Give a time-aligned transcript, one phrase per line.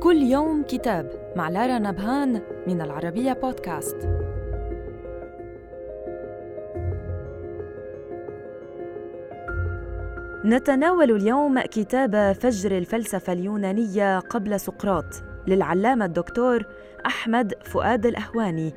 [0.00, 3.96] كل يوم كتاب مع لارا نبهان من العربية بودكاست.
[10.44, 16.66] نتناول اليوم كتاب فجر الفلسفة اليونانية قبل سقراط للعلامة الدكتور
[17.06, 18.74] أحمد فؤاد الأهواني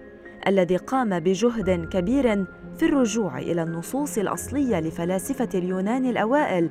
[0.48, 2.46] الذي قام بجهد كبير
[2.78, 6.70] في الرجوع إلى النصوص الأصلية لفلاسفة اليونان الأوائل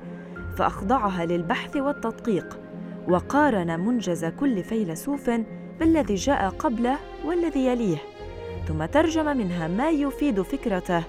[0.57, 2.70] فأخضعها للبحث والتدقيق.
[3.09, 5.31] وقارن منجز كل فيلسوف
[5.81, 7.97] بالذي جاء قبله والذي يليه.
[8.69, 11.03] ثم ترجم منها ما يفيد فكرته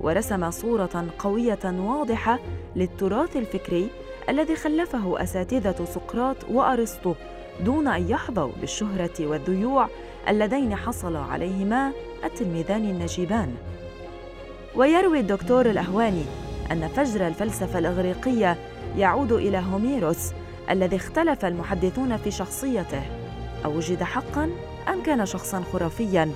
[0.00, 2.38] ورسم صورة قوية واضحة
[2.76, 3.88] للتراث الفكري
[4.28, 7.14] الذي خلفه أساتذة سقراط وأرسطو
[7.64, 9.88] دون أن يحظوا بالشهرة والذيوع
[10.28, 11.92] اللذين حصل عليهما
[12.24, 13.54] التلميذان النجيبان.
[14.74, 16.24] ويروي الدكتور الأهواني
[16.72, 18.56] أن فجر الفلسفة الإغريقية
[18.96, 20.32] يعود إلى هوميروس
[20.70, 23.02] الذي اختلف المحدثون في شخصيته
[23.64, 24.50] أو وجد حقا
[24.88, 26.30] أم كان شخصا خرافيا.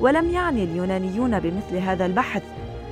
[0.00, 2.42] ولم يعني اليونانيون بمثل هذا البحث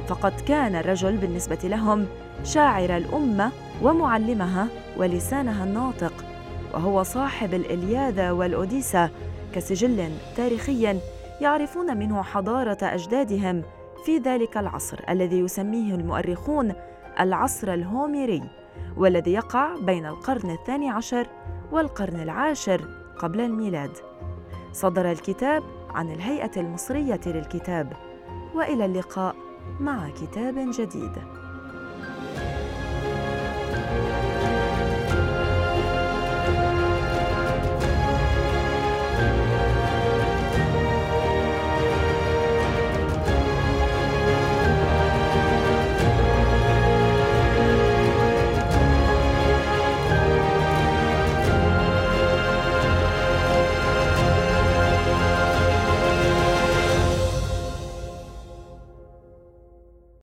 [0.09, 2.07] فقد كان الرجل بالنسبة لهم
[2.45, 3.51] شاعر الأمة
[3.83, 6.13] ومعلمها ولسانها الناطق
[6.75, 9.11] وهو صاحب الإلياذة والاوديسا
[9.55, 10.99] كسجل تاريخي
[11.41, 13.63] يعرفون منه حضارة أجدادهم
[14.05, 16.73] في ذلك العصر الذي يسميه المؤرخون
[17.21, 18.43] العصر الهوميري.
[18.97, 21.27] والذي يقع بين القرن الثاني عشر
[21.73, 23.91] والقرن العاشر قبل الميلاد.
[24.73, 27.93] صدر الكتاب عن الهيئة المصرية للكتاب
[28.55, 29.37] وإلى اللقاء
[29.81, 31.13] مع كتاب جديد.